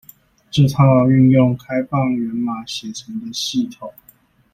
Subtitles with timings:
[0.49, 3.93] 這套運用開放源碼寫成的系統